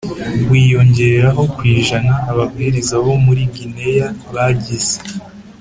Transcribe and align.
wiyongeraho 0.49 1.41
ku 1.55 1.61
ijana 1.75 2.13
Ababwiriza 2.31 2.93
bo 3.05 3.13
muri 3.25 3.41
Gineya 3.55 4.07
bagize 4.33 4.95